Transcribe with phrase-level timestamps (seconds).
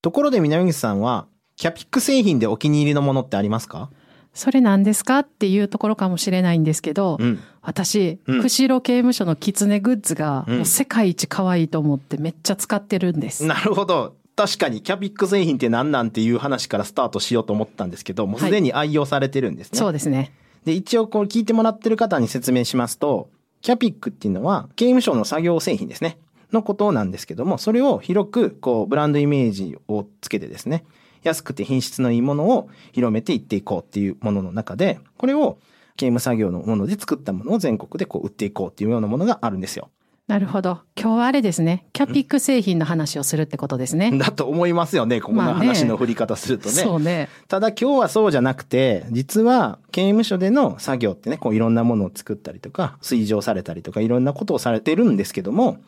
[0.00, 3.90] ところで南口さんは、キャピック製品でお気に入りのものってありますか？
[4.32, 7.40] それ何ですかっていうところかもしれないんですけど、うん。
[7.62, 13.44] 私、うん釧路刑務所の狐グッズが、うんもう世界一可愛いと思ってめっちゃ使ってるんです。
[13.44, 14.14] なるほど。
[14.36, 19.78] 確かに、キャピック製品って何なんていう話からスタートしようと思ったんですけど、もうすでに愛用されてるんですね。
[19.80, 20.32] そうですね。
[20.64, 23.30] で、一応こう聞いてもらってる方に説明しますと、
[23.62, 26.18] キャピックっていうのは刑務所の作業製品ですね。
[26.52, 30.84] のことなんですけども、それを広くこうブランドイメージをつけてですね、
[31.22, 35.58] 安くて品質のいいものを広めていっていこうっていうものの中で、これを
[35.96, 39.90] 刑務作業のもので作ったものを全国でこう売っていこうっていうようなものがあるんですよ。
[40.28, 40.82] なるほど。
[40.94, 41.86] 今日はあれですね。
[41.94, 44.12] キャピック製品の話をするってことですね。
[44.20, 46.74] だと思いますよね、ここのまあね話の振り方するとね。
[46.74, 47.30] そうね。
[47.48, 55.78] ただ今日はそうじゃなくて、実は刑務所での作業ってね、こういろんなものを作ったりとか、水上されたりとか、いろんなことをされてるんですけども、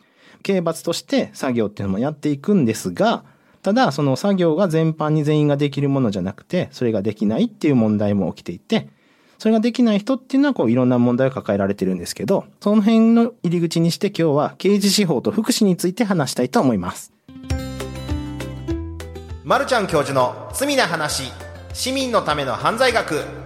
[0.41, 3.23] 刑罰として作業っていうのもやっていくんですが、
[3.61, 8.89] ただその作業が全般に全員ができるものじゃなくて、それができないっていう問題も起きていて、
[9.37, 17.11] それができない人っていうのはこういろんな問題を抱えられてるんですけど、その辺の入り口にして今日は刑事司法と福祉について話したいと思います。
[19.43, 21.31] まるちゃん教授の罪な話、
[21.73, 23.40] 市民のための犯罪学。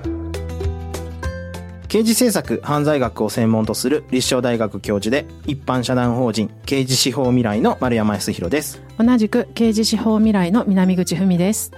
[1.88, 8.81] 刑事政策犯罪学を専門とする立正大学教授で一般社団法人刑事司法未来の丸山康弘です。
[8.97, 11.72] 同じく刑事司法未来の南口文です。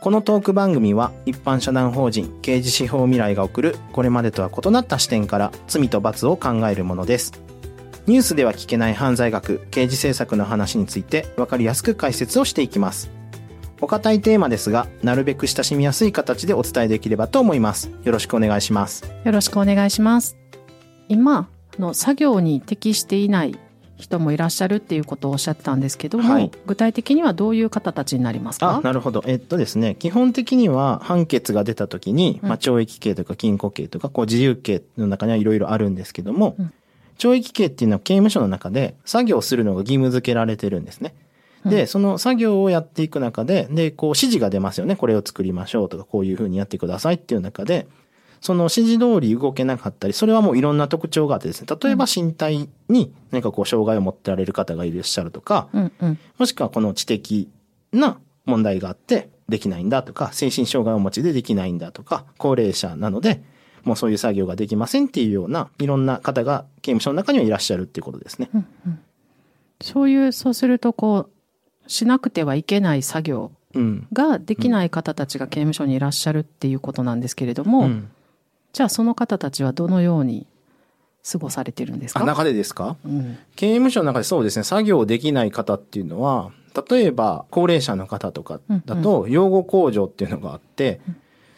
[0.00, 7.32] このトーク番組は一般社団法人刑事司法未来が送るこれまでとは異なった視点から罪と罰を考えるものです。
[8.06, 13.10] ニュースでは聞けない犯罪学、刑事政策の話についてわかりやすく解説をしていきます。
[13.80, 17.90] お堅いテーマですが、なるべく親しみやすい形でお伝えできればと思います。
[18.02, 19.04] よろしくお願いします。
[19.24, 20.36] よろしくお願いします。
[21.08, 23.58] 今、あの作業に適していない
[23.96, 28.76] 人もいらっしゃるっていうことをおっしゃってたんですけども、はい具体的にはどういう方たちになりますか？
[28.76, 29.22] あ、なるほど。
[29.26, 36.72] えっとですね、基本的には判決が出た時に、うんまあ、懲役刑とか禁錮刑とか、こう自由刑の中にはいろいろあるんですけども、うん
[37.16, 41.14] 懲役刑っていうのは刑務所の中で作業するのが義務付けられてるんですね。
[41.64, 44.96] で、その作業をやっていく中で、で、こう指示が出ますよね。
[44.96, 47.86] これを作りましょうとか、こういうふうにやってくださいっていう中で、
[48.40, 56.18] その指示通り動けなかったり、それはもういろんな特徴があってですね、例えば身体に何かこう障害を持ってられる方がいらっしゃるとか、うんうん。
[56.36, 57.48] もしくはこの知的
[57.92, 63.42] な問題があってできないんだとか、精神障害をお持ちでできないんだとか、高齢者なので、
[63.84, 68.50] もうそういう作業ができませんっていうような、いろんな方が刑務所の中にはいらっしゃるっていうことですね。
[69.80, 71.30] そういう、そうするとこう、
[71.86, 74.06] しなくてはいけない作業うん。
[74.12, 78.10] ができない方たちが刑務所にいらっしゃるっていうことなんですけれども、うん
[78.72, 80.48] じゃあその方たちはどのように
[81.30, 82.96] 過ごされてるんですあ、か中でですか？
[83.04, 83.38] うん。
[83.54, 86.50] 刑務所の中でそうですね、作業できない方っていうのは、
[86.90, 91.00] 例えば高齢者の方とかだと、養護控除っていうのがあって、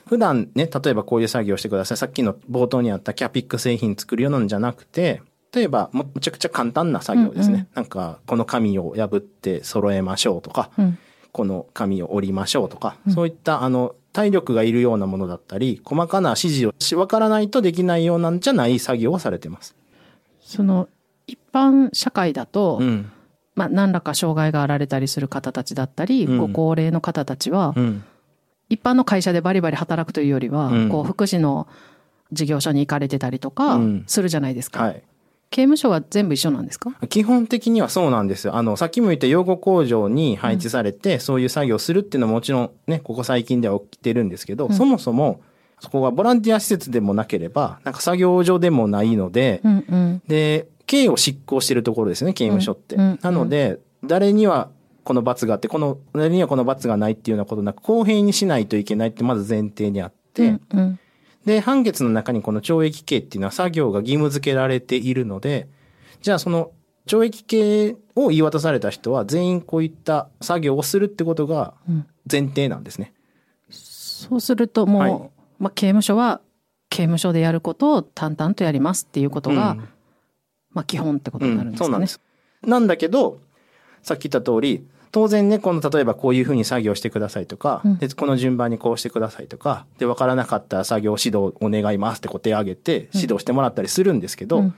[0.07, 1.97] 普段ね、例えばこういう作業をしてください。
[1.97, 5.23] さっきの冒頭にあったキャピック製品作るようなんじゃなくて、
[5.55, 7.55] 例えばもむちゃくちゃ簡単な作業ですね。
[7.55, 10.99] うんうんなんか、この紙を破って揃えましょうとか、うん。
[11.33, 19.77] この紙を折りましょうとか、そういったあの、体力がいるようなものだったり、細かな指示をし、わからないとできないようなんじゃない作業をされてます。
[20.41, 20.89] その、
[21.27, 23.13] 一般社会だと、うん。
[23.55, 28.05] まあ、何らか障害があられたりする方たちだったり、うんご高齢の方たちは、うん。
[28.71, 31.69] 一般の会社でバリバリ働くというよりは、うんこう、福祉の
[32.33, 34.83] 事業所に行かれてたりとかうん、するじゃないですか。
[34.83, 35.03] はい。
[35.51, 36.91] 刑務所は全部一緒なんですか？
[37.09, 38.57] 基本的にはそうなんですよ。
[38.57, 45.41] あの、さっきも言った養護工場に配置されて、そういう作業をするっていうのはもちろんね、ここ最近では起きてるんですけど、うんそもそも、
[45.81, 50.23] そこがボランティア施設でもなければ、なんか作業所でもないので、うんうん。
[50.27, 52.97] で、刑を執行してるところですね、刑務所って。
[52.97, 54.71] うんうんなので、誰には
[55.05, 60.99] この罰があって、この、誰にはこの罰がないっていうようなことなく、公平にしないといけないってまず前提にあって、うんうん
[61.47, 65.69] で、判決の中にこの懲役刑っていうのは作業が義務付けられているので、
[66.21, 66.73] じゃあその
[67.07, 73.15] 懲役刑を言い渡された人は全員こういった作業をするってことがうん前提なんですね。
[73.71, 76.41] そうするともう、はいまあ、刑務所は
[76.91, 79.89] 刑務所でやることを淡々とやりますっていうことが、うん
[80.73, 81.87] まあ、基本ってことになるんですかね。
[81.87, 82.21] そうなんです。
[82.63, 83.39] なんだけど、
[84.03, 87.97] さっき言った通り、当然ね、この例えばこういうふうに作業してくださいとか、うん。
[87.97, 94.75] で、この順番にこうしてくださいとか、で、わからなかったら作業指導お願いますってこう手を挙げて指導してもらったりするんですけど、うん。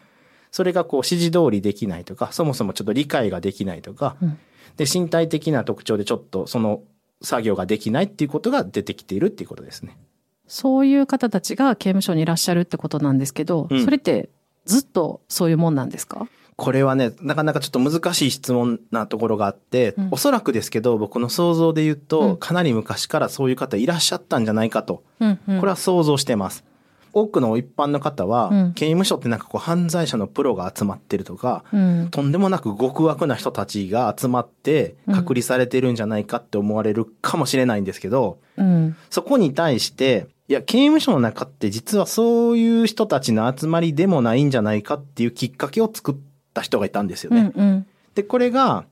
[0.52, 4.38] それがこう指示通りできないとか、そもそもちょっと理解ができないとか、うん。
[4.76, 6.82] で、身体的な特徴でちょっとその
[7.20, 9.98] 作業ができないっていうことが出てきているっていうことですね。
[10.46, 13.84] そういう方たちが刑務所にいらっしゃるってことなんですけど、うん。
[13.84, 14.28] それって
[14.66, 16.28] ずっとそういうもんなんですか？
[16.58, 20.08] これはね、なかなかちょっと難しい質問なところがあって、うん。
[20.10, 22.36] おそらくですけど、僕の想像で言うと、うん。
[22.36, 25.60] かなり昔からそういう方いらっしゃったんじゃないかと、うんうん。
[25.60, 26.64] これは想像してます。
[27.12, 28.72] 多くの一般の方は、うん。
[28.72, 32.08] 刑務所ってなんかこう犯罪者のプロが集まってるとか、うん。
[32.10, 35.14] とんでもなく極悪な人たちが集まってうん。
[35.14, 38.96] 隔離されてるんじゃないかって思われるかもしれないんですけど、うん。
[39.10, 46.14] そこに対して、いや、刑務所の中って実はそういう人たちの集まりでもないんじゃないかっていうきっかけを作っ
[46.54, 47.42] た人がいたんですようね。
[47.42, 48.84] んうんで、これが、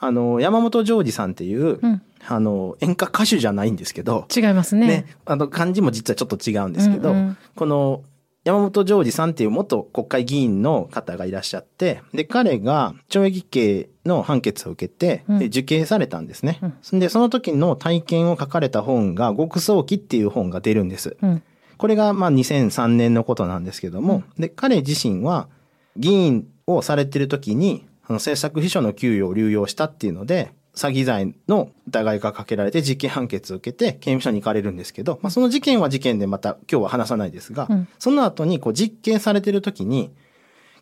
[0.00, 4.86] あの、山本ジョージさんっていう、うんあの、演歌歌手じゃないんですけど、違いますね。
[4.86, 8.02] ね、あの、漢字も実はちょっと違うんですけど、うんうんこの、
[8.44, 16.58] 山本ジョージさんっていう元国会議員の方がいらっしゃって、で、彼が懲役刑の判決を受けて、うんで受刑されたんですね。
[16.92, 21.16] うで、その時の体験を書かれた本が、極早期っていう本が出るんです。
[21.22, 21.42] うん
[21.78, 25.48] これがまあ2003年のことなんですけども、で、彼自身は
[25.96, 26.46] 議員
[26.76, 37.88] をされてる時に、政策秘書の給与を流用したっていうので、詐欺罪の疑いがかけられて実刑判決を受けて刑務所に行かれるんですけど、まあその事件は事件でまた今日は話さないですが、うん。
[37.98, 40.12] その後にこう実刑されてる時に、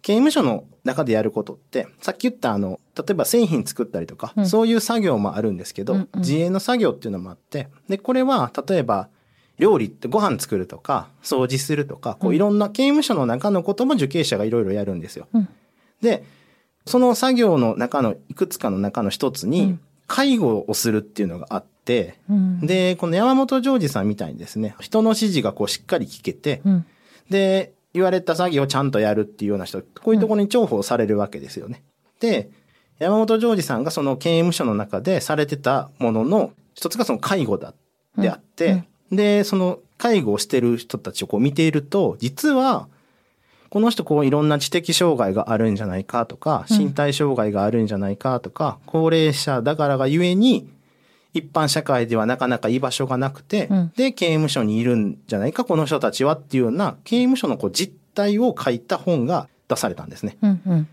[0.03, 4.47] 刑務所の中でやることって、さっき言ったあの、例えば製品作ったりとか、うん。
[4.47, 9.09] そういう作業もあるんですけど、うんうん自営の作業っていうのもあって、で、これは例えば、
[9.59, 12.37] 料理ってご飯作るとか、掃除するとか、こううん。
[12.37, 15.27] いろんな刑務所の中のことも受刑者がいろいろやるんですよ。
[15.35, 15.49] うん
[16.01, 16.25] で、
[16.87, 22.61] その作業の中のいくつかの中の一つにうん、介護をするっていうのがあって、うん。
[22.61, 26.87] で、この山本ジョージさんみたいにですね、人の指示がこうしっかり聞けて、うん。
[27.29, 31.83] で、言われた作業をちゃんとやるっていうような人、こういうところに重宝されるわけですよね。
[32.21, 32.51] で、
[32.99, 37.75] 山本ジョージさんがその刑務所の中でされてたものの一つがその介護だ
[38.17, 42.89] であって、で、その介護をしてる人たちをこう見ていると、実は、
[43.71, 46.79] この人こういろんな知的障害があるんじゃないかとか、うん。
[46.79, 50.69] 身体障害があるんじゃないかとか、高齢者だからがゆえに、
[51.33, 53.93] 一般社会ではなかなか居場所がなくて、うん。
[53.97, 60.37] で、刑務所にいるんじゃないか、この人たちはっていうような、刑務所のこう実態を書いた本が出されたんですね。
[60.43, 60.89] うんうん。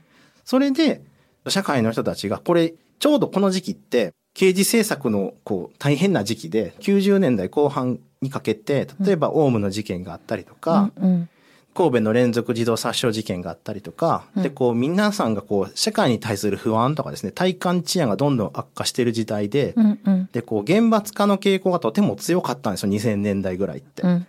[0.45, 1.01] それで、
[1.47, 11.29] 社会の人たちが、これ、ちょうどこの時期って、刑事政策のこう大変な時期で、90年代後半にかけて、例えばオウムの事件があったりとか、うんうん
[11.77, 14.43] 神戸の連続児童殺傷事件があったりとか、うん。
[14.43, 20.29] で、こう、皆さんがこう、社会に対する不安とかですね、体感治安がどんどん悪化している時代で、うんうん。
[20.31, 24.01] で、こう、厳罰化の傾向がとても強かったんですよ、2000年代ぐらいって。
[24.01, 24.27] うん。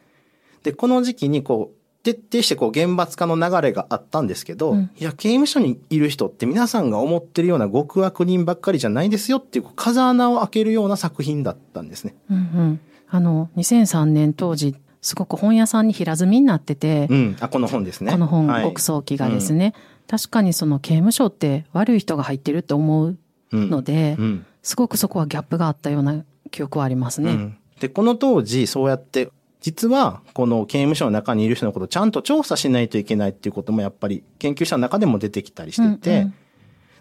[0.62, 4.90] で、この時期にこう、徹底してこう、厳罰化の流れがあったんですけど、うん。
[4.98, 12.14] いや、刑務所にいる人って皆さんが思ってるような極悪人ばっかりじゃないですよっていう、風穴を開けるような作品だったんですね。
[12.30, 12.80] うんうん。
[13.10, 17.36] あの2003年当時すごく本屋さんに平積みになってて、うん。
[17.40, 18.12] あ、この本ですね。
[18.12, 19.74] この本、はい極早期がですね、
[20.06, 23.16] 確かにその刑務所って悪い人が入ってるって思う
[23.52, 24.46] うんので、うん。
[24.62, 27.32] すごくそこはギャップがあったような記憶はありますね。
[27.32, 29.30] うんで、この当時、そうやって、
[29.60, 36.34] 実は、この刑務所の中にいる人のことをちゃんと調査しないといけないっていうこともやっぱり研究者の中でも出てきたりしてて、うんうん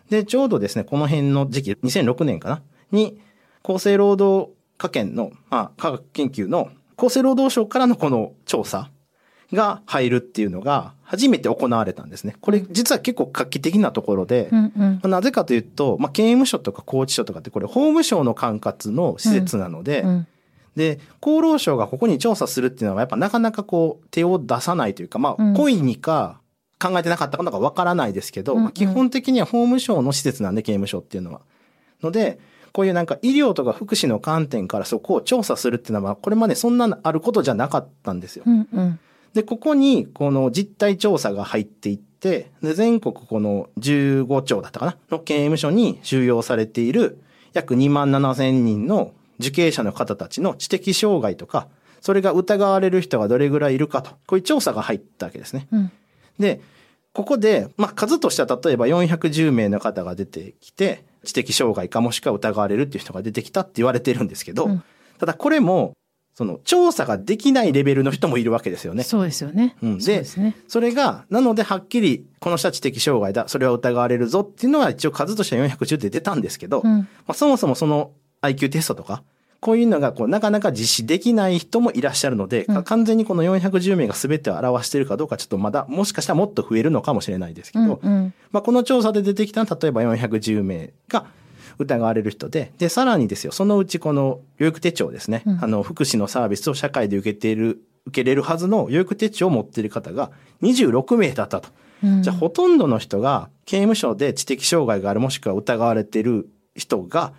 [0.10, 2.62] で、ちょうどですね、この辺の時期、2006年かな？
[2.92, 3.20] に、
[3.64, 8.90] 厚生労働科研の、まあ、科学研究の厚生労働省からのこの調査
[9.54, 12.36] が入るっていうのが初めて行われたんですね。
[12.42, 14.74] これ実は結構画期的なところで、うん
[15.04, 20.28] うんなぜかというと、まあ、刑務所とか拘置所とかってこれ法務省の管轄の施設なので、うん
[20.76, 26.40] で、厚労省がここに調査するっていうのはやっぱなかなかこう手を出さないというか、まあ、うん故意にか
[26.80, 31.42] 考えてなかったかのかわからないですけど、うんうんまあ基本的には法務省の施設なんで刑務所っていうのは。
[32.04, 32.40] ので、
[32.78, 38.44] こういうなんか医療とか福祉の観点からそこを調査するっていうのは、これまでそんなあることじゃなかったんですよ。
[38.46, 39.00] うんうん
[39.34, 47.20] で、ここにこの実態調査が入っていって、で全国この15町だったかなの刑務所に収容されている
[47.54, 51.70] 約2万7千人の受刑者の方たちの知的障害とか、
[52.00, 55.68] それが疑われる人がどれぐらいいるかと、こういう調査が入ったわけですね。
[55.72, 55.92] うん
[56.38, 56.62] で、
[57.14, 64.84] ここで、まあ、数としては例えば410名の方が出てきて、知的障害かもしくは疑われるっていう人が出てきたって言われてるんですけど、うん
[65.18, 65.94] ただこれも、
[66.34, 69.02] その調査ができないレベルの人もいるわけですよね。
[69.02, 69.76] そうですよね。
[69.82, 70.56] うんでね。
[70.68, 78.12] それが、なのではっきり、この人は知的障害だ、それは疑われるぞっていうのは一応数としては410で出たんですけど、まうんあ、そもそもその
[78.44, 79.24] IQ テストとか、
[79.60, 82.84] こういうのがこうなかなか実施できない人もいらっしゃるので、うん。
[82.84, 88.34] 完全にこの410名が全てを表しているかどうかちょっとまだ、もしかしたらもっと増えるのかもしれないですけど、うんうん。
[88.52, 91.26] まあ、この調査で出てきたのは例えば410名が
[91.80, 95.64] 疑われる人で、で、さらにですよ、そのうちこの養育手帳ですね、うん。
[95.64, 101.70] あの、福祉のサービスを社会で受けている、受けれるはずの養育手帳を持っている方が26名だったと。
[102.04, 102.22] うん。
[102.22, 107.34] じゃあほとんどの人が刑務所で知的障害があるもしくは疑われている人が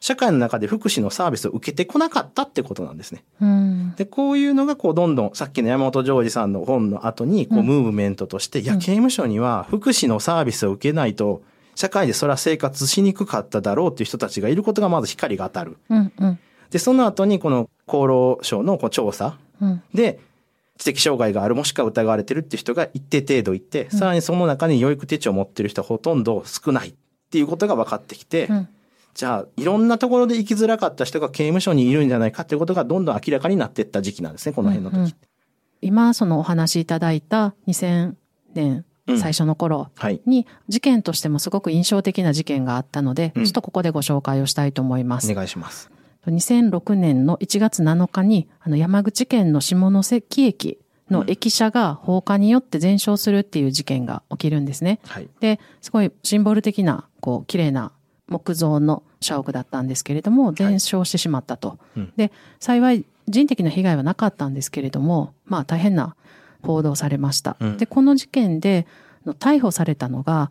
[0.00, 3.24] 社会の中で福祉のサービスを受けてこなかったってことなんですね。
[3.40, 3.94] うん。
[3.96, 11.42] で、こういうのがこうどんどんさっきの山本ジョージさんの本の後にこううんムーブメントとして、いや、うん刑務所には福祉のサービスを受けないと
[11.74, 15.76] 社会でそれは生活しにくかっただろうっていう人たちがいることがまず光が当たる。
[15.90, 16.12] うん。
[16.18, 16.38] うん。
[16.70, 19.82] で、その後にこの厚労省のこう調査うん。
[19.94, 20.20] で、
[20.78, 26.94] 知的障害があるもしくは疑われてるっていう人が一定程度いて、さらにその中に養育手帳を持ってる人はほとんど少ないっ
[27.30, 28.68] ていうことが分かってきて、うん。
[29.18, 34.96] じゃあいろんなところで生きづらかった人が刑務所にいるんじゃないかっていうことがどんどん明らかになっていった時期なんですね、この辺の時。
[34.96, 35.14] うんうん
[35.80, 38.14] 今、そのお話しいただいた2000
[38.54, 40.20] 年うん最初の頃はい。
[40.26, 45.34] に事件としてもすごく印象的な事件があったので、うんちょっとここでご紹介をしたいと思いますお。
[45.34, 45.90] 願いします。
[46.26, 50.78] 2006年の1月7日に、あの山口県の下関駅
[51.10, 55.00] の駅舎が放火によって全焼するっていう事件が起きるんですね。
[55.06, 55.28] はい。
[55.40, 57.92] で、すごいシンボル的な、こう、綺麗な
[58.28, 61.78] 木造の社屋だったんですけれども、全焼してしまったと。
[61.96, 62.30] うんで、
[62.60, 66.14] 幸い人的な被害はなかったんですけれども、まあ大変な
[66.62, 67.56] 報道されました。
[67.60, 68.86] うんで、この事件で
[69.26, 70.50] 逮捕されたのが、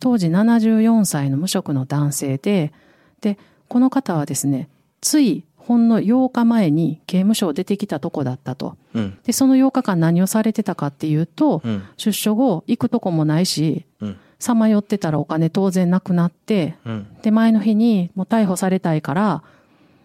[0.00, 2.72] 当時74歳の無職の男性で、
[3.20, 4.68] で、この方はですね、
[5.00, 8.76] ついほんの8日前に刑務所を出てきたとこだったと。
[8.94, 9.18] うん。
[9.24, 11.82] で、その8日間何をされてたかっていうと、うん。
[11.98, 14.16] 出所後行くとこもないし、うん。
[14.38, 17.06] さまよってたらお金当然なくなって、うん。
[17.22, 19.42] で、前の日にもう逮捕されたいから、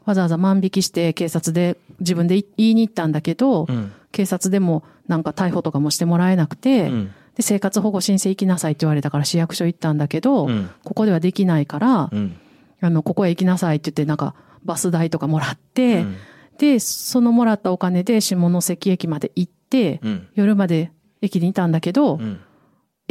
[0.06, 3.92] わざわざ万引きして警察で自分で言いに行ったんだけど、うん。
[4.12, 7.12] 警察でもなんか逮捕とかもしてもらえなくて、うん。
[7.36, 12.36] で、生活保護申請行きなさいって言われたから市役所行ったんだけど、うんここではできないから、うん。
[12.82, 14.36] あの、ここへ行きなさいって言ってなんか
[14.66, 16.16] バス代とかもらって、うん
[16.58, 20.28] で、そのもらったお金で下関駅まで行って、うん。
[20.36, 22.40] 夜まで駅にいたんだけど、うん。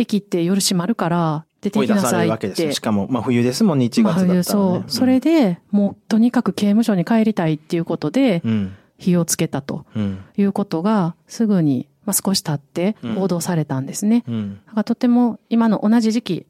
[0.02, 2.73] 駅って夜閉まるから出てきなさいってれるわけですよ。
[2.73, 2.80] し。
[2.80, 4.35] かも、まあ冬ですもんね、1月だったら、ね。
[4.35, 4.90] まあそう。
[4.90, 8.76] それで、もうとにかく刑務所に帰りたいっていうことでう、ん。
[8.99, 10.18] 火をつけたとうん。
[10.37, 14.25] いうことが、すぐに、まあ、少し経ってうん報道されたんですね。
[14.28, 14.61] うん。
[14.66, 16.47] だからとても今の同じ時期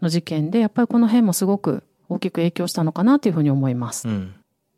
[0.00, 4.08] の事件で、やっぱりこの辺もすごく大きく影響したのかなというふうに思います。
[4.08, 4.34] うん。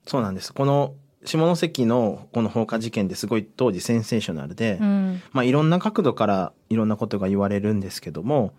[0.07, 0.53] そうなんです。
[0.53, 0.95] この
[1.25, 5.23] 下関のこの放火事件ってすごい当時センセーショナルで、うん。
[5.33, 8.53] まあいろんな角度からいろんなことが言われるんですけども、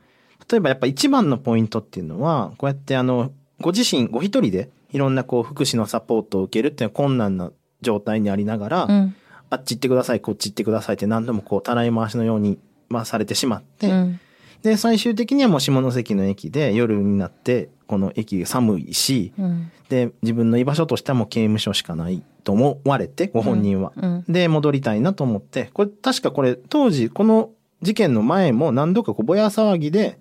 [0.49, 3.31] 例えばやっぱ一番のポイントっていうのは、こうやってあの、
[3.61, 9.15] ご自身、ご一人でいろんなこう福祉のサポートを受けるっていうのは困難な状態にありながら、うん。
[9.49, 12.57] あっち行ってください、こっち行ってくださいって何度もこう、たらい回しのように
[12.91, 14.19] 回されてしまって、うん。
[14.63, 19.71] で、最終的にはもう下関の駅で夜になって、この駅が寒いし、うん。
[19.89, 23.93] で、自分の居場所としてはもう刑務所しかないと思われて、ご本人は。
[23.95, 24.23] うん。
[24.27, 27.51] で、戻りたいなと思って、これ確かこれ当時この
[27.81, 30.17] 事件の前も何度かこうぼや騒ぎで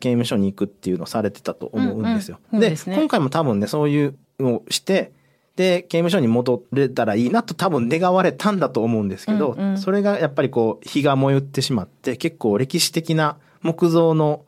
[0.00, 2.38] 刑務所に行くっていうのをされてたと思うんですよ。
[2.52, 5.12] でうんうんですね今回も多分ね、そういうのをして、
[5.56, 14.44] で、刑務所に戻れたらいいなと多分願われたんだと思うんですけど、うんうんそれがやっぱりこう火が燃えってしまって結構歴史的な木造の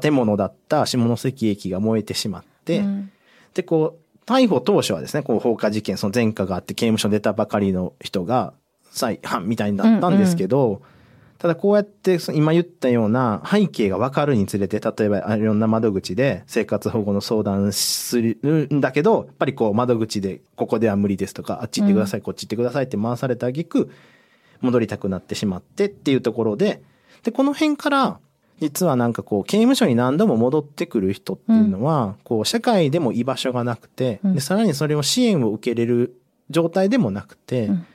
[0.00, 3.10] 建物だった下関駅が燃えてしまって、うん。
[3.54, 8.54] で、こう、逮捕当初はですね、こう放火事件、その前科があって刑務所出たばかりの人が
[8.90, 10.82] 再犯みたいになったんですけど、
[11.38, 23.90] ただこうやってそ今言ったような背景が分かるにつれて、例えばあいろんな窓口で生活保護の相談するんだけど、やっぱりこう窓口でここでは無理ですとか、あっち行ってください、こっち行ってくださいって回された挙句、
[24.60, 26.80] 戻りたくなってしまってっていうところで、
[27.24, 28.20] で、この辺から、
[28.62, 34.34] 実はなんかこう、刑務所に何度も戻ってくる人っていうのは、こう、社会でも居場所がなくて、うん。
[34.34, 36.14] で、さらにそれを支援を受けれる
[36.48, 37.86] 状態でもなくて、うん。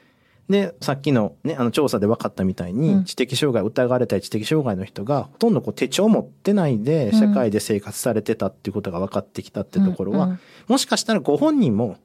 [0.50, 3.04] で、さっきのね、あの調査で分かったみたいに、うん。
[3.06, 7.18] 知的障害、疑われたり知的障害の人が、ほとんどこう手帳を持ってないで、うん。
[7.18, 11.96] 社会で生活されてたっていうことが分かってきたってところは、もしかしたらご本人も、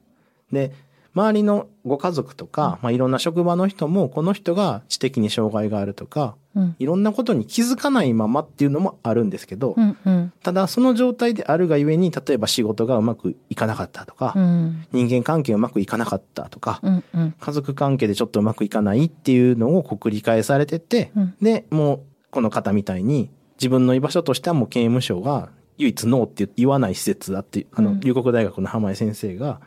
[0.53, 0.71] で、
[1.15, 6.75] 周りのご家族とか、まあ、いろんな職場の人も、この人が知的に障害があるとか、うん。
[6.79, 9.97] いろんなことに気づかないままっていうのもあるんですけど、うん。
[10.05, 10.33] うん。
[10.41, 14.85] ただその状態であるがゆえに、例えば仕事がうまくいかなかったとか、うん。
[14.91, 17.03] 人間関係うまくいかなかったとか、うん。
[17.13, 17.35] うん。
[17.39, 22.01] 家族関係でちょっとうまくいかないっていうのをこう繰り返されてて、うんで、もう
[22.31, 29.61] この方みたいに自分の居場所としてはもう刑務所が唯一ノーって言わない施設だって、あの、うん龍谷大学の浜井先生が、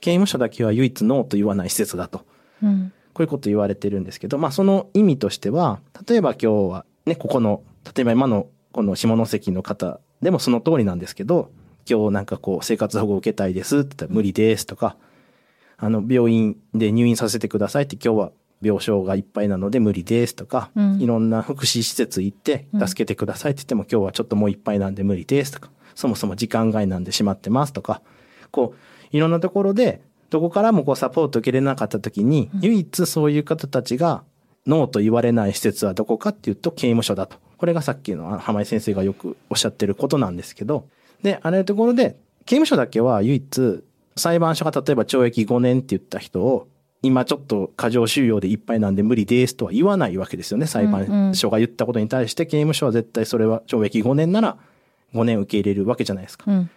[0.00, 2.24] 刑務所だけは唯一ノーと言わない施設だと。
[2.62, 2.92] うん。
[3.12, 7.62] こういうこと言われてるんですけど、まあその意味としては、例えば今日はね、ここの、
[7.94, 11.50] 例えば今のこの下関の方でもその通りなんですけど、
[11.88, 14.96] 今日なんかこう生活保護受けたいですって言ったら無理ですとか、
[15.76, 18.32] あの病院で入院させてくださいって今日は
[18.62, 28.02] 病床がいっぱいなので無理ですとか、うんいろんな福祉施設行ってうん助けてくださいって言っても、今日はちょっともういっぱいなんで無理ですとか、そもそも時間外なんで閉まってますとか、
[28.50, 28.78] こう、
[29.14, 34.24] いろんなところで、どこからもこうサポート受けれなかった時に、唯一そういう方たちが
[34.66, 37.36] ノーと言われない施設はどこかっていうと刑務所だと。
[37.56, 40.88] これがさっきの浜井先生がよくおっしゃってることなんですけど、
[41.22, 43.84] で、あらゆるところで、刑務所だけは唯一、
[44.16, 46.66] 裁判所が例えば懲役5年って言った人を、
[47.02, 50.66] 今ちょっと過剰収容でいっぱいなんで無理ですとは言わないわけですよね。
[50.66, 54.56] 裁判所が言ったことに対して刑務所は絶対それは懲役5年なら
[55.14, 56.50] 5年受け入れるわけじゃないですか。
[56.50, 56.70] うん。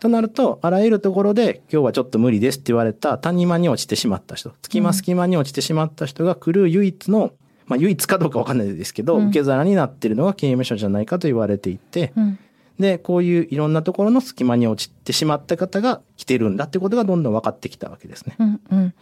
[0.00, 7.32] となると、あらゆるところで今日はちょっと無理ですって言われた谷間に落ちてしまった人、隙間隙間に落ちてしまった人が来る唯一の、
[7.66, 12.38] まあ唯一かどうかわかんないですけど、うん受け皿になってるのが刑務所じゃないかと言われていて、うん。
[12.78, 18.36] で、こういういろんなところの隙間に落ちてしまった方が来てるんだってことがどんどん分かってきたわけですね。
[18.38, 18.60] うん。
[18.70, 18.94] うん。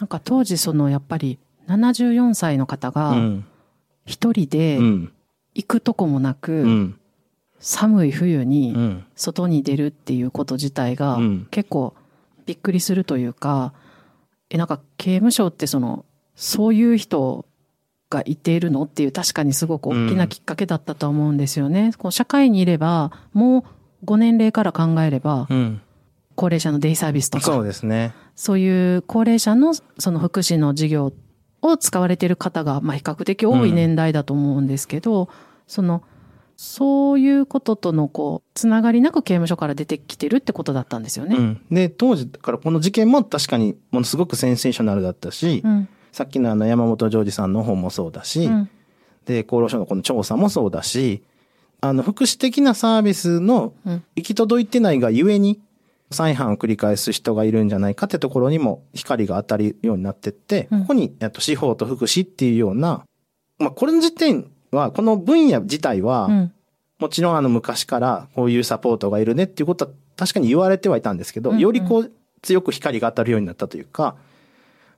[0.00, 1.38] なんか当時そのやっぱり
[1.68, 3.46] 74歳の方うがん。
[4.06, 5.12] 一人でうん。
[5.54, 6.98] 行くとこもなく、うん。
[7.60, 9.04] 寒い冬うにん。
[9.14, 11.94] 外に出るっていうこと自体がうん結構
[12.46, 13.72] びっくりするというか、
[14.50, 17.46] え、なんか刑務所ってその、そういう人
[18.10, 21.92] がいているのっていう確かにすごく大きなきっかけだったと思うんですよね。
[21.96, 23.64] こう社会にいれば、もう
[24.04, 25.80] ご年齢から考えれば、うん。
[26.36, 28.12] 高齢者のデイサービスとか、そうですね。
[28.34, 31.12] そういう高齢者のその福祉の事業
[31.62, 35.28] を使われている方が、まあ比較的多い年代だと思うんですけど、
[35.66, 36.02] その、
[36.56, 41.36] そういうこととのこう、つながりなく刑務所から出てきてるってことだったんですよね。
[41.36, 41.60] うん。
[41.70, 45.88] で、当時、だからこの事件も確かにものすごくセンセーショナルだったし、うん。
[46.12, 48.70] さっきのあの山本ジョージさんの本もそうだし、うん。
[49.26, 51.22] で、厚労省のこの調査もそうだし、
[51.80, 55.60] あの、福祉的なサービスのうん行き届いてないがゆえに、
[56.10, 63.04] 再犯を繰り返す人がいるんじゃないかってところにも光が当たるようになってって、うんここに、えっと、司法と福祉っていうような、
[63.58, 66.52] まあ、これの時点は、この分野自体は、うん。
[66.98, 74.16] もちろんあの昔からこういうサポートがいるねっていうことは確かに言われてはいたんですけど、うんうんよりこう強く光が当たるようになったというか、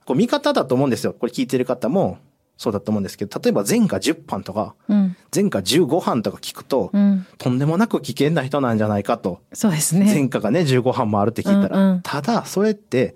[0.05, 1.13] こう見方だと思うんですよ。
[1.13, 2.17] これ聞いてる方も
[2.57, 5.15] そうだと思うんですけど、例えば前科10犯とか、うん。
[5.33, 7.25] 前科15犯とか聞くと、うん。
[7.37, 9.41] とんでもなく危険な人なんじゃないかと。
[9.53, 10.05] そうですね。
[10.05, 11.77] 前科がね、15犯もあるって聞いたら。
[11.77, 13.15] うんうんただ、それって、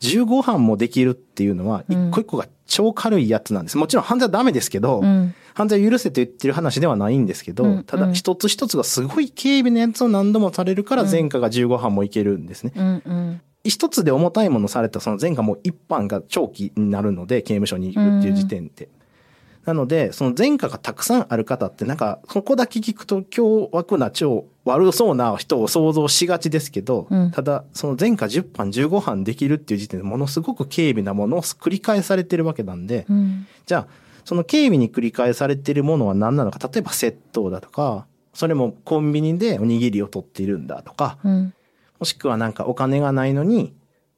[0.00, 3.76] 15犯もできるっていうのは、うん一個一個が超軽いやつなんです。
[3.76, 5.34] もちろん犯罪はダメですけど、うん。
[5.58, 12.72] 犯罪を許せと言ってる話ではないんですけど、うんただ一つ一つがすごい軽微なやつを何度もされるからうん前科が15犯もいけるんですね。
[12.76, 13.02] うん。
[13.04, 13.40] うん。
[13.64, 18.88] 一つで重たいものされたその前科も一犯が長期になるので、刑務所に行くっていう時点で。
[19.64, 33.46] なので、その前科がたくさんある方ってなんか、そこだけ聞くと凶悪な超悪そうな人を想像しがちですけど、うんただ、その前科10犯、15犯できるっていう時点でものすごく軽微なものを繰り返されてるわけなんで、うん。
[33.66, 41.54] じゃあ、その警備に繰り返されているものは何なのか、例えば窃盗だとか、それもコンビニでおにぎりを取っているんだとか、うん。
[41.98, 43.72] もしくはなんかお金がないのに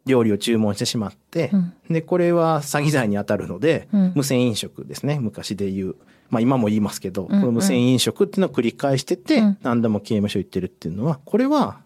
[0.07, 5.20] 料理を注文してしまって、うんで、これは詐欺罪に当たるので、うん無銭飲食ですね。
[5.20, 5.96] 昔で言う。
[6.29, 11.83] まあ今も言いますけど、うんうんこの無銭飲食っていうのを繰り返してて、うん何度も刑務所行ってるっていうのは、これは、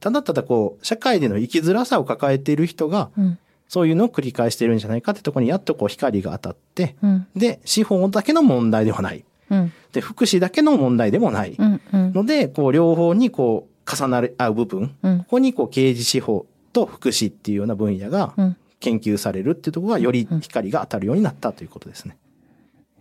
[0.00, 3.38] ただただこう、社会での生きづらさを抱えている人が、うん。
[3.68, 7.26] そういうのを繰り返してるんじゃないかってところにやっとこう光が当たって、うん。
[7.34, 9.24] で、司法だけの問題ではない。
[9.50, 9.72] うん。
[9.92, 11.54] で、福祉だけの問題でもない。
[11.58, 11.80] うん。
[11.92, 12.12] うん。
[12.12, 14.94] ので、こう、両方にこう、重なり合う部分。
[15.02, 18.56] うんここにこう、刑事司法と福祉っていうような分野がうん。
[18.78, 22.16] 研究されるっていうところが、より光が当たるようになったということですね。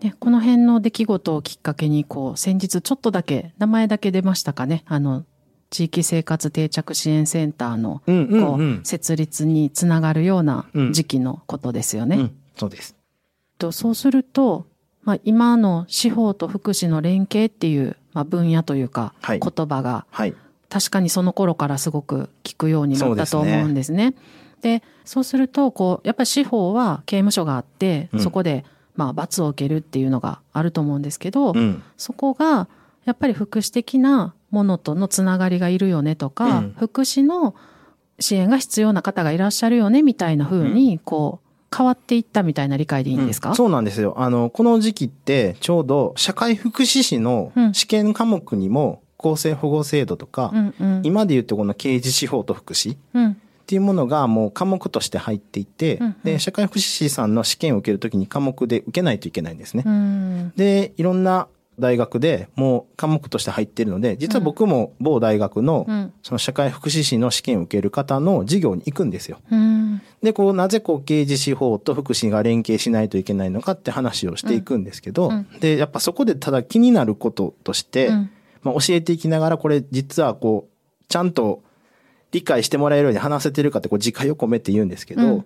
[0.01, 4.83] ね、この辺の出来事をきっかけに、こう、先日ちょっとだけ、名前だけ出ましたかね。
[4.87, 5.25] あの、
[5.75, 12.15] 地域生活定着支援センターの、うんうんこうんう、設立につながるようなうん時期のことですよね。
[12.15, 12.95] うん、そうです。
[13.57, 14.67] とそうすると、
[15.03, 20.33] まあ、今の司法と福祉の連携っていう、まあ、分野というか、はい言葉がはい。
[20.69, 24.13] 確かにその頃からすごく聞くようになったと思うんですね。
[24.61, 28.63] でそうすると、こう、やっぱり司法は刑務所があって、うんそこで、
[28.95, 31.83] まあ、罰を受けるっていうのがあると思うんですけど、うん。
[31.97, 32.69] そこが、
[33.03, 37.55] やっぱり福祉的なものとのつながりがいるよねとか、うん福祉の
[38.19, 44.15] 支援が必要な方がいらっしゃるよねみたいな風に、こう、変わっていったみたいな理解でいいんですか、うんそうなんですよ。
[44.17, 51.01] あの、この時期って、ちょうど社会福祉士のうん試験科目にも、公正保護制度とか、うんうん。
[51.03, 53.31] 今で言うとこの刑事司法と福祉うん。
[53.31, 59.83] っていうものがもう科目として入っていて、うんうんで、社会福祉士さんの試験を受けるときに科目で受けないといけないんですね。
[59.85, 60.53] うん。
[60.55, 61.47] で、いろんな
[61.79, 69.39] 大学でもう科目として入ってるので、実は僕も某大学のうんその社会福祉士の試験を受ける方の授業に行くんですよ。
[69.51, 70.01] うん。
[70.23, 78.29] で、こう、なぜこう、刑事司法と福祉が連携しないといけないのかって話をしていくんですけど、うんで、やっぱそこでただ気になることとして、うん
[78.63, 81.61] まあ、教えていきながら、これ実はこう、ちゃんと
[82.31, 85.45] 理解してもらえるように話せてるかってこう、自戒を込めて言うんですけど、うん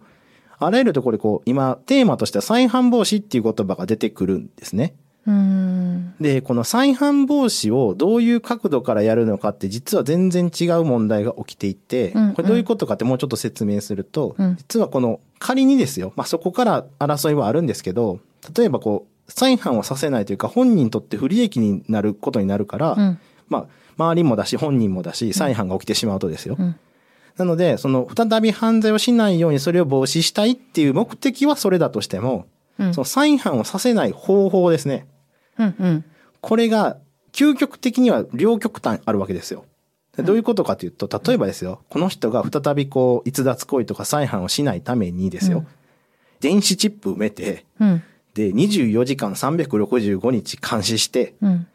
[0.61, 4.93] あらゆるところでこう、今、テーマとしては再犯防止っていう言葉が出てくるんですね。
[5.27, 6.13] うん。
[6.19, 18.19] で、この再犯防止をどういう角度からやるのかって実は全然違う問題が起きていて、うんうんこれどういうことかってもうちょっと説明すると、うん実はこの仮にですよ、まあそこから争いはあるんですけど、
[18.55, 23.19] 例えばこう、再犯をさせないというか本人にとって不利益になることになるから、うん。
[23.47, 23.65] まあ
[23.97, 26.55] 周りもだし本人もだし再犯が起きてしまうとですよ。
[26.57, 26.75] うん。
[27.37, 32.43] なので、その再び犯罪をしないようにそれを防止したいっていう目的はそれだとしても、うん
[32.93, 35.05] その再犯をさせない方法ですね。
[35.57, 35.75] うん。
[35.79, 36.05] うん。
[36.41, 36.97] これが
[37.31, 39.65] 究極的には両極端あるわけですよ。
[40.15, 45.67] でどういうことかというと、例えばですよ、この人が再びこう、逸脱行為とか再犯をしないためにですよ、うん
[46.39, 48.03] 電子チップ埋めて、うん。
[48.33, 51.67] で、24時間365日監視して、うん。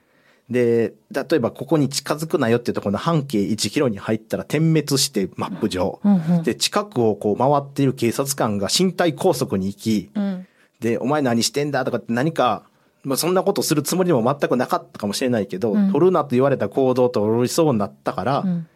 [0.50, 6.00] で、例えばここに近づくなよっていうところの半径1キロに入ったら点滅してマップ上。
[6.04, 10.46] うんうんで、近くをこう回っている警察官が身体拘束に行き、うん。
[10.84, 12.64] で、お前何してんだとかって何か、
[13.04, 18.66] まあ、そんなことするつもりでも全くなかったかもしれないけど、うん取るなと言われた行動と取りそうになったから、うん。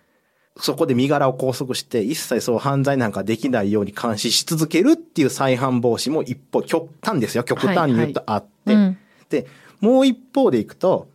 [0.57, 7.44] そこで身柄を拘束して、一切そう犯罪なんかできないように監視し続けるっていう再犯防止も一方極端ですよ。
[7.44, 8.73] 極端に言うとあって。
[8.73, 9.47] うんで、
[9.81, 11.09] もう一方でいくと、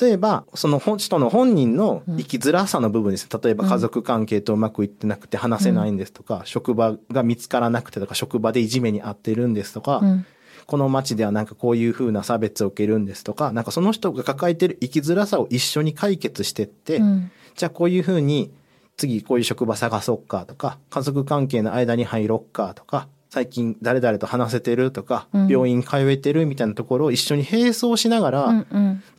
[0.00, 3.28] 例えば、その本人の本人の生きづらさの部分です。
[3.42, 10.26] 例えば家族関係とうまくいってなくて話せないんですとか、職場が見つからなくてとか、職場でいじめに遭ってるんですとか、うん。
[10.66, 17.30] この街ではなんかこういう風な差別を受けるんですとか、なんかその人が抱えてる生きづらさを一緒に解決してって、うん。
[17.56, 18.52] じゃあこういう風に
[18.96, 25.48] 次こういう職場探そうかとか、家族関係の間に入ろっかとか、最近誰々と話せてるとか、うん。
[25.48, 28.66] 病院通えてるみたいなところを一緒に並走しながら、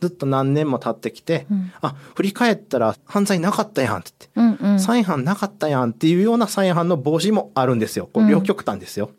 [0.00, 1.72] ずっと何年も経ってきて、うん。
[1.80, 8.08] あ、振り返ったら犯罪なかったやんって言って、再犯なかったやんっていうような再犯の防止もあるんですよ。
[8.12, 9.10] これ両極端ですよ。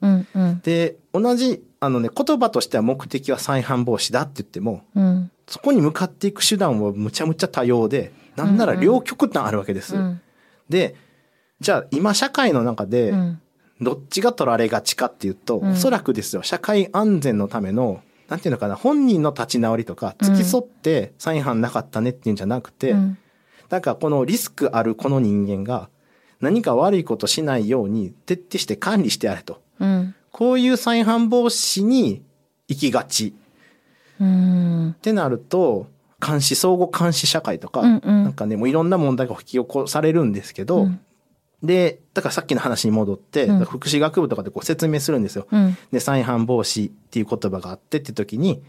[0.63, 5.29] で、同じ、あのね、言葉としては目的は再犯防止だって言っても、うん。
[5.45, 9.97] そこに向かっていく手段はむちゃむちゃ多様で、なんなら両極端あるわけです。
[9.97, 10.21] うん。
[10.69, 10.95] で、
[11.59, 13.41] じゃあ今社会の中でう、ん
[13.81, 15.71] どっちが取られがちかっていうと、うん。
[15.71, 23.17] おそらくですよ、社会安全のための、なんていうのかな、本人の立ち直りとか、付き添って再犯なかったねっていうんじゃなくて、うん。
[23.69, 25.89] なんかこのリスクあるこの人間が、
[26.39, 29.61] 何か悪いことしないように徹底して管理してやれと。
[29.79, 30.15] うん。
[30.31, 32.23] こういう再犯防止に
[32.67, 33.35] 行きがち。
[34.19, 34.89] うん。
[34.91, 35.87] ってなると、
[36.25, 38.23] 監視、相互監視社会とか、うんうん。
[38.23, 40.99] なんかね、もういろんな問題が引き起こされるんですけど、うん
[41.65, 43.65] で、だからさっきの話に戻って、うん。
[43.65, 45.47] 福祉学部とかでこう説明するんですよ。
[45.51, 45.77] うん。
[45.91, 48.61] で、再犯防止っていう言葉があってって時に、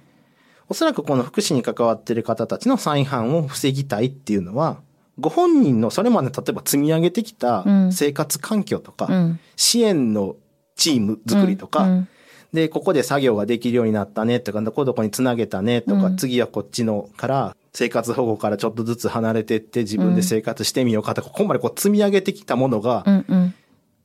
[0.68, 4.80] おそらくこの福祉に関わってる方たちの再犯を防ぎたいっていうのは、
[5.18, 7.92] ご本人のそれまで例えば積み上げてきたうん。
[7.92, 9.40] 生活環境とか、うん。
[9.56, 10.36] 支援の
[10.74, 12.08] チーム作りとか、うん。
[12.52, 16.16] で、ここで作業ができるようになったねとか、どこどこにつなげたねとか、うん。
[16.16, 23.54] 次はこっちのから、生活保護からちょっとずつ離れてって自分で生活してみようかとか、ここまでこう積み上げてきたものが、うんうん。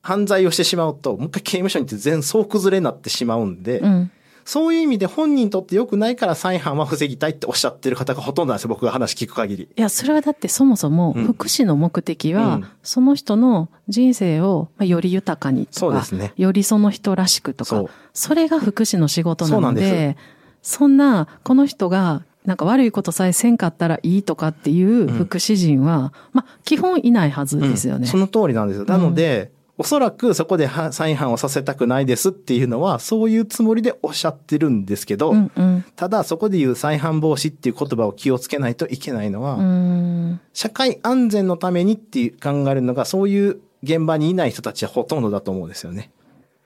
[0.02, 4.12] 犯罪をしてしまうと、もう一回刑務所に行って全総崩れになってしまうんで、うん。
[4.44, 9.70] そういう意味で本人にとって良くないから再犯は防ぎたいっておっしゃってる方がほとんどなんですよ、僕が話聞く限り。
[9.74, 11.24] いや、それはだってそもそもうん。
[11.24, 12.66] 福祉の目的は、うん。
[12.84, 16.34] その人の人生をまあより豊かにとか、そうですね。
[16.36, 20.18] よりその人らしくとかそれが福祉の仕事なので、
[20.62, 28.02] そんな、この人がなんか悪いことさえせんかったらいいとかっていう福祉人は、まあ基本いないはずですよね。
[28.02, 28.86] うんその通りなんですよ。
[28.86, 46.12] なので、おそらくそこでは再犯をさせたくないですっていうのは、そういうつもりでおっしゃってるんですけど、うんうんただそこで言う再犯防止っていう言葉を気をつけないといけないのは、うん社会安全のためにっていう考えるのが、そういう現場にいない人たちはほとんどだと思うんですよね。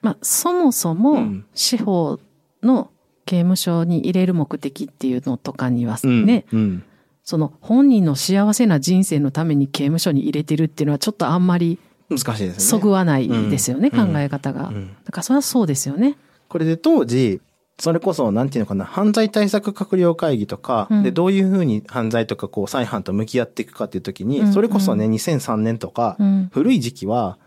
[0.01, 2.19] まあ、そもそうもん司法
[2.61, 2.91] の
[3.25, 6.83] 刑務所に入れる目的っていうのとかにはね、うん。
[7.23, 12.59] その本人の幸せな人生のために刑務所に入れてるっていうのはちょっとあんまり難しいですね。
[12.59, 14.67] そぐわないですよね、うん考え方が。
[14.67, 16.17] うんだからそれはそうですよね。
[16.47, 17.41] これで当時、
[17.79, 27.37] それこそ、なんていうのかな、犯罪対策閣僚会議とか、うんで、どういうふうに犯罪とか、こう、再犯と向き合っていくかっていう時に、うんそれこそね、2003年とか、うん古い時期は、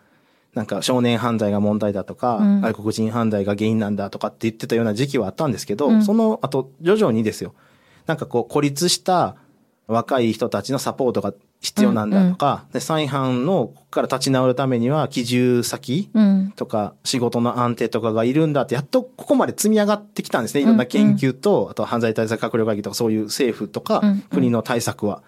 [0.58, 7.54] なんか少年犯罪が問題だとか、うん外国人犯罪が原因なんだとかって言ってたような時期はあったんですけど、うんその後、徐々にですよ。
[8.06, 9.36] なんかこう孤立した
[9.86, 16.52] 若い人たちのサポートが必要なんだとか、で再犯のここから立ち直るためには、基準先うん。
[16.56, 20.62] とか仕事の安定とかがいるんだって、やっとここまで積み上がってきたんですね。
[20.62, 25.22] いろんな研究と、あと犯罪対策閣僚会議とかそういう政府とかうんうん国の対策は。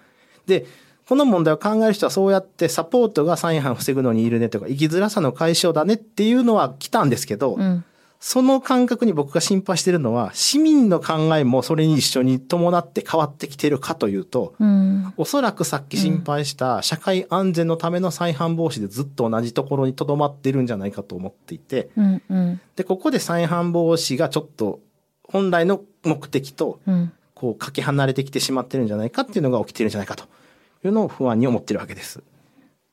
[0.45, 0.65] で、
[1.11, 7.83] この問題を考える人はそうやってサポートが再犯防ぐのにいるねとか、生きづらさの解消だねっていうのは来たんですけど、うん。
[8.21, 15.13] その感覚に僕が心配してるのは、市民の考えもそれに一緒に伴って変わってきてるかというと、うん。
[15.17, 22.21] おそらくさっき心配した社会安全のための再犯防止でずっと同じところに留まってるんじゃないかと思っていて、うん。
[22.29, 22.61] うん。
[22.77, 24.79] で、ここで再犯防止がちょっと
[25.23, 27.11] 本来の目的とうん。
[27.41, 30.25] こうかけ離れてきてしまってるんじゃないかっていうのが起きてるんじゃないかと
[30.83, 32.23] いうのを不安に思ってるわけです。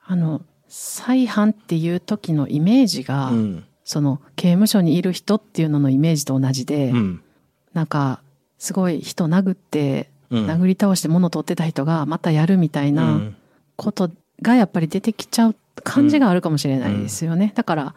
[0.05, 3.65] あの、再犯っていう時のイメージが、うん。
[3.85, 7.23] その刑務所にいる人っていうののイメージと同じで、うん。
[7.73, 8.21] なんか、
[8.59, 13.35] すごい人殴って、うん殴り倒して物取ってた人がまたやるみたいうなん
[13.77, 14.11] こと
[14.43, 17.53] がやっぱり出てきちゃう感じがあるかもしれないですよね。
[17.55, 17.95] だから、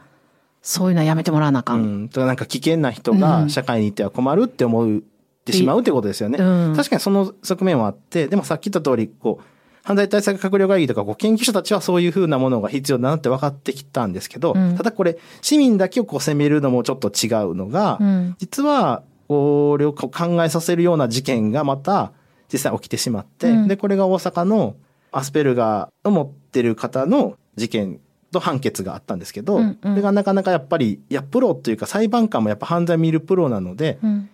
[0.62, 1.74] そういうのはやめてもらわなあか。
[1.74, 2.10] うんん。
[2.10, 5.02] とかなんか危険な人うがん社会にいては困るって思っ
[5.44, 6.38] てしまうってことですよね。
[6.40, 9.44] うん確かにその側面はあって、でもさっき言った通り、こう、
[9.84, 14.78] 犯罪対策閣僚会議とか、こう、研究者たちはそういうふうなものが必要だなって分かってきたんですけど、うん。
[14.78, 18.36] ただこれ、市民だけをこう責めるのもちょっと違うのが、うん。
[18.38, 22.12] 実は、これを考えさせるような事件がまた
[22.52, 23.68] 実際起きてしまって、うん。
[23.68, 24.76] で、これが大阪の
[25.12, 28.00] アスペルガーを持ってる方の事件
[28.32, 29.76] と判決があったんですけど、うんうん。
[29.76, 34.30] これがなかなかやっぱり、いや、プロというか裁判官もやっぱ犯罪見るプロなので、うん。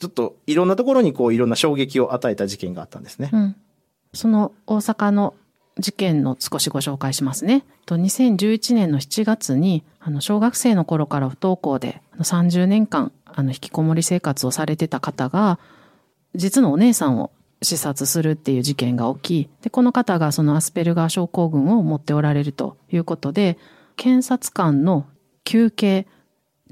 [0.00, 3.30] ちょっといろんなところにこういろんな衝撃を与えた事件があったんですね。
[4.12, 5.34] うんその大阪の
[5.78, 7.64] 事件の少しご紹介しますね。
[7.86, 15.58] と2011年の7月に、あの、小学生の頃から不登校で、あの30年間、あの、引きこもり生活をされてた方が、
[16.34, 17.30] 実のお姉さんを
[17.62, 23.58] 視察するっていう事件が起き、で、この方がそのアスペルガー症候群を持っておられるということで、
[23.96, 25.06] 検察官の
[25.44, 26.06] 求刑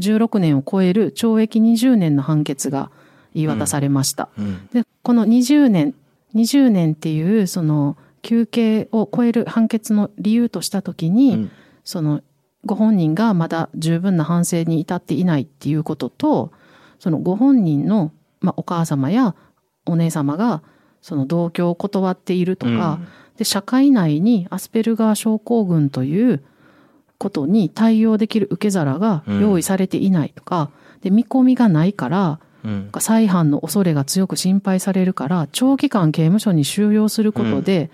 [0.01, 2.91] 16年を超える懲役20年の判決が
[3.35, 4.29] 言い渡されました。
[4.39, 4.69] うん。
[4.73, 5.95] で、この20年、
[6.35, 11.51] 20年っていう、その、休刑を超える判決の理由としたときに、うん。
[11.85, 12.23] その、
[12.65, 16.53] ご本人がまだ十分な反省に至っていないっていうことと、
[16.99, 19.35] そのご本人の、まあ、お母様や
[19.87, 20.63] お姉様が、
[21.01, 22.99] その同居を断っているとか、
[23.37, 26.43] で、社会内にアスペルガー症候群という
[27.19, 32.91] ことに対応できる受け皿が用意されていないとか、で、見込みがないから、うん。
[32.99, 37.91] 再犯の恐れが強く心配されるから、長期間刑務所に収容することで、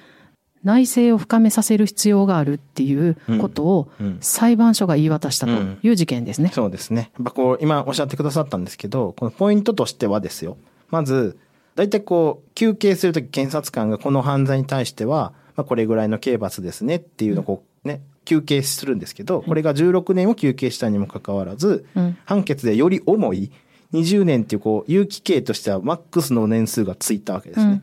[0.65, 6.51] 内政を深めさせる必要があるっていうことをうん裁判所が言い渡したという事件ですね。
[6.55, 7.11] そうですね。
[7.15, 10.57] やっぱこう、今おっしゃってくださったんですけど、このポイントとしてはですよ。
[10.91, 11.39] まず、
[11.75, 23.53] 大体こう、休刑するとき検察官がこの犯罪に対しては、まあこれぐらいの刑罰ですねっていうのをこう、ね、休刑するんですけど、これが16年を休刑したにもかかわらず、うん判決でより重い
[23.95, 27.67] 20年っていうこう、有期刑としてはマックスの年数がついたわけですね。
[27.67, 27.83] うん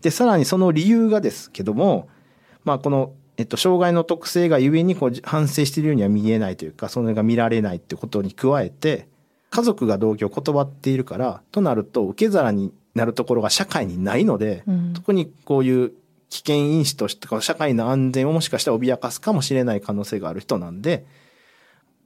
[0.00, 2.08] で、さらにその理由がですけども、
[2.64, 9.08] まあこの、えっと、障害の特性がゆえにこう反省しているようには見えないというか、それが見られないってことに加えて、
[9.50, 15.92] 家族が同居を断っているから、となると受け皿になるところが社会にないので、うん特にこういう
[16.30, 21.04] 危険因子として、社会の安全をもしかしたら脅かすかもしれない可能性がある人なんで、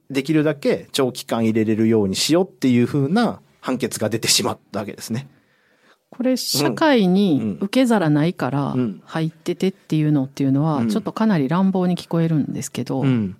[0.09, 5.27] できるだけ長期間入れれるようにしようっていう風な判決が出てしまったわけですね。
[6.11, 13.35] これ、社会に受け皿ないからうん入っててっていうのっていうのは、うんちょっとかなり乱暴に聞こえるんですけど、うん。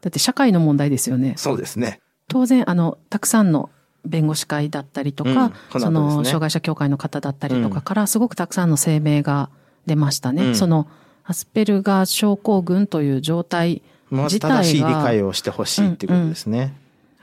[0.00, 1.34] だって社会の問題ですよね。
[1.36, 2.00] そうですね。
[2.26, 3.70] 当然、あの、たくさんの
[4.04, 9.50] 弁護士会だったりとか、うんそねの、障害者協会の方だったりとかから、すごくたくさんの声明が
[9.86, 10.46] 出ましたね。
[10.46, 10.88] うんその、
[11.22, 16.74] アスペルガー症候群という状態自体が正しい理解をしてほしいっていうことですね。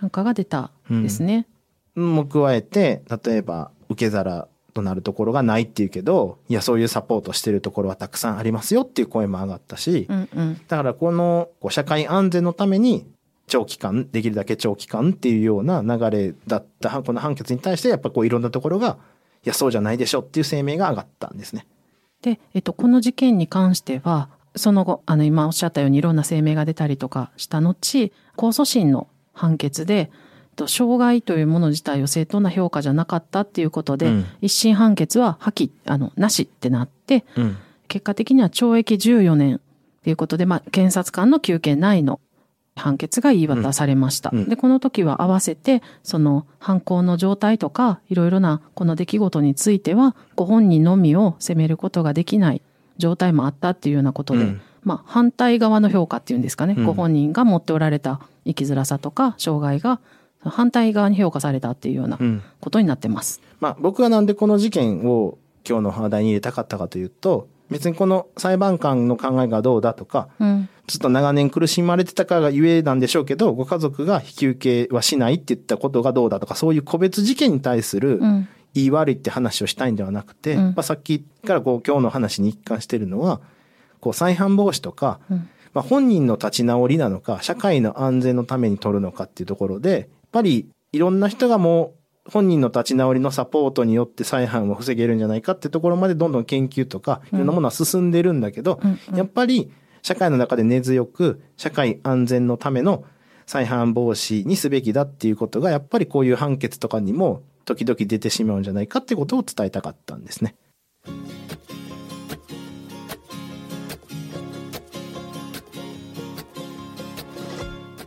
[0.01, 1.45] なんかが出たんですね。
[1.99, 10.61] も加えて、例えば受け皿となるところがないっていうけど、いや、そういうサポートしてるところはたくさんありますよっていう声も上がったし、うんうん。
[10.67, 13.07] だからこの社会安全のために
[13.47, 18.97] 長期間、できるだけ長期間っていうような流れだったこの判決に対してやっぱこういろんなところが、
[19.43, 21.65] いや、そうじゃないでしょっていう声明が上がったんですね。
[22.21, 30.11] で、えっと、この事件に関しては、その後、あの、今おっしゃったようにいろんな声明が出たりとかした後、控訴審の判決で、
[30.57, 34.25] と障害というもの自体を正当な評価じゃなかったっていうことで、うん。
[34.41, 37.57] 一審判決は破棄、あの、なしってなって、うん。
[37.87, 39.59] 結果的には懲役14年っ
[40.03, 42.19] ていうことで、まあ、検察官の求刑内の
[42.75, 44.31] 判決が言い渡されました。
[44.33, 44.39] うん。
[44.39, 44.49] うん。
[44.49, 52.61] で、この時は合わせて、その犯行の状態とか、いろいろなこの出来事については、ご本人のみを責めることができない
[52.97, 54.61] 状態もあったっていうようなことで、うん。
[54.83, 56.85] まあ、反対側の評価っていうんですかね、うん。
[56.85, 59.99] ご本人が持っておられた生きづらさとか、障害が
[60.41, 62.41] 反対側に評価されたっていうようなうん。
[62.59, 63.41] ことになってます。
[63.59, 70.69] まあ僕はなんでこの事件を今日の話題に入れたかったかというと、別にこの裁判官の考えがどうだとか、うん。
[70.87, 78.47] ずっと長年苦しまれてたからがゆえなんでしょうけど、ご家族が引き受けはしないって言ったことがどうだとか、そういう個別事件に対するうん。
[78.73, 83.41] 言い悪いって話をしたいんではなくて、うんまあさっきからこう今日の話に一貫してるのは、
[83.99, 85.49] こう再犯防止とか、うん。
[85.73, 91.93] まあ本人の立ち直りなのか、社会の安全のために取るのかっていうところで、ぱりいろんな人がも
[92.27, 99.71] う本人の立ち直りのサポートによって再犯を防げるんじゃないかってところまでどんどん研究とか、いろんなものは進んでるんだけど、うんうんやっぱり
[100.03, 103.03] 社会の中で根強く、社会安全のための
[103.45, 110.55] 再犯防止にすべきだっていうことが、やっぱりこういう判決とかにも時々出てしまうんじゃないかってことを伝えたかったんですね。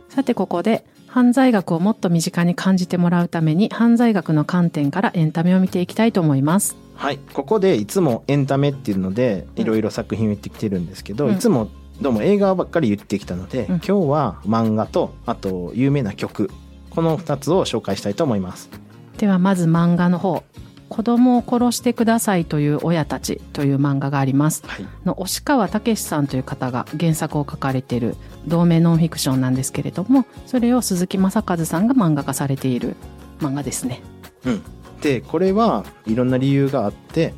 [0.09, 6.77] さてここで犯罪学をもっと身近に感じてもらうために犯罪学の観点からエンタメを見ていきたいと思います。
[6.95, 7.19] はい。
[7.33, 11.67] ここでいつもエンタメっていうので、いろいろ作品を言ってきてるんですけど、うんいつも
[11.99, 16.49] どうも映画ばっかり言ってきたので、うん今日は漫画と、あと有名な曲、
[16.91, 18.69] この2つを紹介したいと思います。
[19.17, 20.45] ではまず漫画の方。
[20.91, 24.61] 子供を殺してくださいという親たちという漫画があります。
[24.67, 24.85] はい。
[25.05, 32.97] の押川武さんという方が原作を書かれている同名ノンフィクションなんですけれども、それを鈴木正和さんが漫画化されている
[33.39, 34.01] 漫画ですね。
[34.43, 34.61] うん。
[34.99, 37.33] で、これはいろんな理由があって、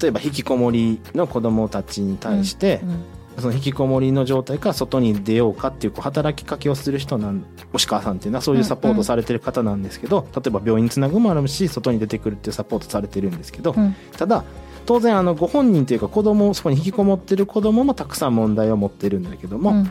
[0.00, 14.44] 例えば引きこもりの子供たちに対して、うんその引きこもりの状態から外に出ようかっていうこう働きかけをする人なん、押川さんっていうのはそういうサポートされてる方なんですけど、例えば病院につなぐもあるし、外に出てくるっていうサポートされてるんですけど、うんただ、
[14.86, 19.90] 当然あのご本人というか子供、そこに引きこもってる子供もたくさん問題を持ってるんだけども、うん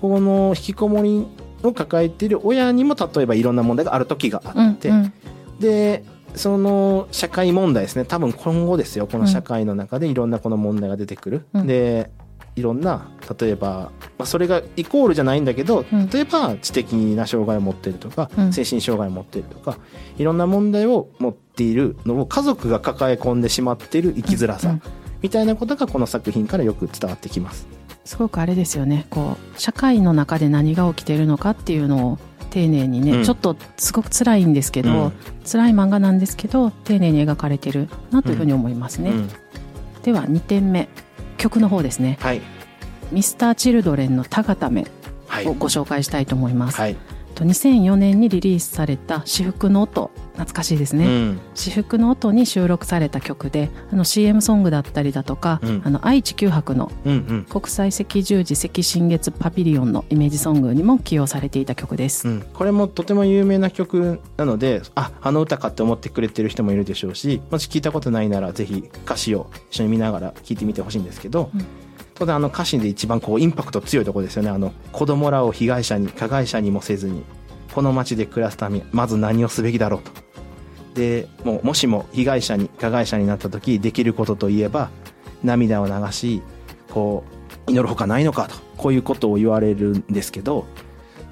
[0.00, 1.26] この引きこもり
[1.62, 5.12] を抱えている親にも例えばいろんな問題がある時があって、うん
[5.58, 8.04] で、その社会問題ですね。
[8.04, 9.06] 多分今後ですよ。
[9.06, 11.46] この社会の中でいろんなこの問題が出てくる。
[11.54, 12.10] うんで、
[12.56, 16.08] いろんな、例えば、まあ、それがイコールじゃないんだけど、うん。
[16.08, 18.52] 例えば知的な障害を持っているとか、うん。
[18.52, 19.78] 精神障害を持っているとか、
[20.16, 24.82] いろんな問題を持っているのを家族が抱え込んでしまっている生きづらさ、うん
[25.24, 27.66] みたいなことがこの作品からよく伝わってきます。
[28.04, 29.06] すごくあれですよね。
[29.08, 32.18] こう社会の中で何が起きてるのかっていうのを
[32.50, 33.24] 丁寧にね、うん。
[33.24, 35.12] ちょっとすごく辛いんですけど、うん。
[35.50, 39.30] 辛い漫画なんですけど丁寧に描かれてるなというふうに思いますね、うん。
[40.02, 40.90] では2点目
[41.36, 42.42] 曲の方ですねはい。
[43.12, 44.86] Mr.Children の「たがため
[45.28, 46.96] はい。」をご紹介したいと思います、はい。
[47.34, 51.40] と2004年にリリースされた「至福の音」懐かしいですね、うん。
[51.54, 56.90] 至福の音に収録された曲であの CM ソングだったりだとか、うんあの愛・知九博の。
[57.48, 62.28] 国際赤十字赤新月パビリオンのイメージソングにも起用されていた曲です。
[62.28, 71.83] うん、これもとても有名な曲なのでああの歌かって思ってくれてる人もいるでしょうしもし聞いたことないならぜひ歌詞を一緒に見ながら聞いてみてほしいんですけど、うん
[72.14, 74.50] 当然あの歌詞で一番こうインパクト強いところですよね。
[74.50, 77.24] あの子供らを被害者に加害者にもせずに
[77.74, 80.10] この街で暮らすためにまず何をすべきだろうと。
[80.94, 84.90] でもうもしも被害者に加害者になった時できることといえば
[85.42, 86.40] 涙を流し
[86.90, 87.24] こ
[87.66, 90.66] う祈るほかないのかとこういうことを言われるんですけど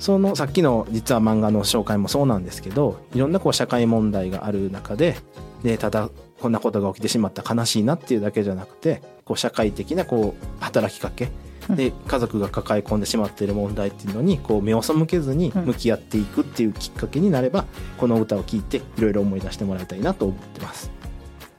[0.00, 5.16] そのさっきの実は漫画の紹介もそうなんですけどいろんなこう社会問題がある中で
[5.62, 11.30] でただこんなことが起きてしまった悲しいなっていうだけじゃなくてこう社会的なこう働きかけ
[11.70, 17.66] で家族が抱え込んでしまっている問題っていうのにこう目を背けずに向き合っていくっていうきっかけになれば
[17.98, 20.90] この歌を聴いていろいろ思い出してもらいたいなと思ってます。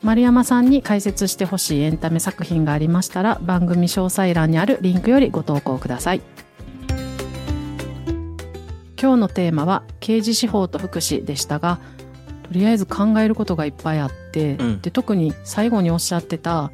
[0.01, 6.21] 丸山さんに解説してほしいエンタメ作品がありましたら番組詳細欄にあるリンクよりご投稿ください。
[9.01, 11.79] 今日のテーマは刑事司法と福祉でしたが
[12.43, 16.71] とりあえず考えることがいっぱいあって、うんで特に最後におっしゃってた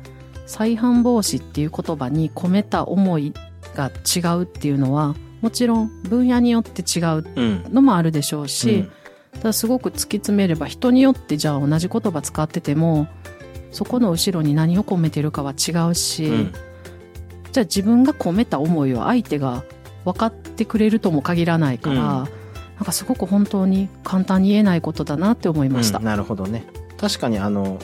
[0.50, 3.34] 再犯防止っていう言葉に込めた思い
[3.76, 8.92] が違うっていうのはもちろん分野によって違ううんのもあるでしょうし、うん。
[9.34, 13.08] ただすごく突き詰めれば人によってじゃあ同じ言葉使ってても
[13.72, 16.54] そこの後ろに何を込めてるかは違うし、うん。
[17.52, 19.64] じゃあ自分が込めた思いを相手が
[20.04, 22.00] 分かってくれるとも限らないから、うん。
[22.00, 26.00] なんかすごく本当に簡単に言えないことだなって思いました。
[26.00, 26.66] うんなるほどね。
[26.98, 27.78] 確かにあの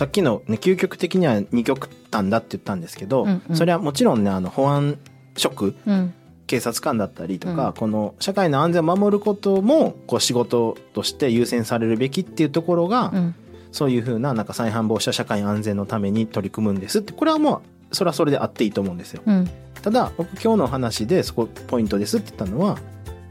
[0.00, 3.54] さっきの、ね、究極的には二極端だって言ったんですけど、うんうん。
[3.54, 4.98] それはもちろんねあの保安
[5.36, 6.14] 職うん。
[6.46, 13.34] 警察官だったりとか、うんこの社会の安全を守ることもこう仕事として優先されるべきっていうところが、うん。
[13.72, 19.22] そういうふうななんか再犯防止や社会安全のために取り組むんですってこれはもうそれはそれであっていいと思うんですよ。
[19.26, 19.50] うん。
[19.82, 22.78] ただ僕今日の話でそこポイントですって言ったのは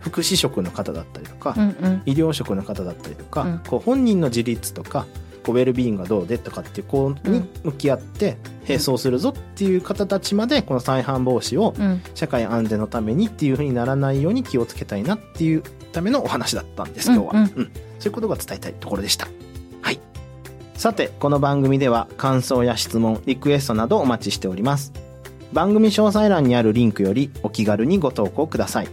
[0.02, 2.02] 福祉職の方だったりとか、うんうん。
[2.06, 3.60] 医療職の方だったりとか、うん。
[3.68, 5.08] こう本人の自立とか
[5.50, 8.38] こうウェルビーンがどうでとかっていうこうに向き合って
[8.68, 11.74] 並走するぞっていう方たちまでこの再犯防止を
[12.14, 19.28] 社会安全のためにっていうふうにならないように気をつけたいなっていうためのお話だったんです今日は、うんうんうんそういうことが伝えたいところでした
[19.82, 20.00] はい
[20.76, 24.94] さてこの番組では感想や質問リクエストなどお待ちしております
[25.52, 28.88] 番組詳細欄にあるリンクよりお気軽にご投稿ください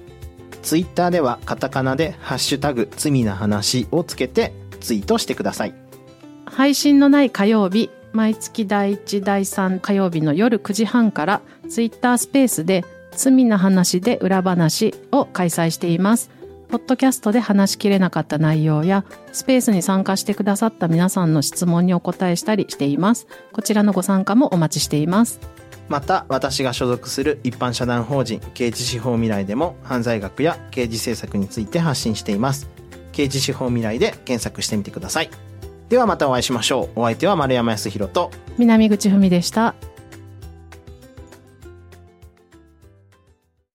[0.62, 5.85] ツイッターではカタカナで「ハッシュタグ罪な話」をつけてツイートしてください
[6.46, 16.30] 配信のない火曜日毎月第1第3火曜日の夜9時半からツイッタースペースで「罪な話で裏話」を開催しています。
[16.68, 23.26] ポッドキャストで話しきれなかった内容やスペースに参加してくださった皆さんの質問にお答えしたりしています。
[23.52, 25.38] こちらのご参加もお待ちしています。
[25.88, 32.68] また私が所属する一般社団法人刑事司法未来でも犯罪学や刑事政策について発信しています。
[33.12, 35.30] 刑事司法未来で検索してみてください。
[35.88, 37.00] ではまたお会いしましょう。
[37.00, 39.74] お相手は丸山康弘と南口文でした。